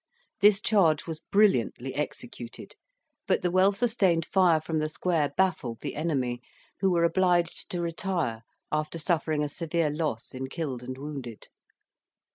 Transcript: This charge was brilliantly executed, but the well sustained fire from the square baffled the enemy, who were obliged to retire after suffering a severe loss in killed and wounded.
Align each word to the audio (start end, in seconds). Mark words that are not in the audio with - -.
This 0.39 0.59
charge 0.61 1.05
was 1.05 1.19
brilliantly 1.31 1.93
executed, 1.93 2.73
but 3.27 3.43
the 3.43 3.51
well 3.51 3.71
sustained 3.71 4.25
fire 4.25 4.59
from 4.59 4.79
the 4.79 4.89
square 4.89 5.31
baffled 5.37 5.81
the 5.81 5.95
enemy, 5.95 6.41
who 6.79 6.89
were 6.89 7.03
obliged 7.03 7.69
to 7.69 7.81
retire 7.81 8.41
after 8.71 8.97
suffering 8.97 9.43
a 9.43 9.47
severe 9.47 9.91
loss 9.91 10.33
in 10.33 10.47
killed 10.49 10.81
and 10.81 10.97
wounded. 10.97 11.49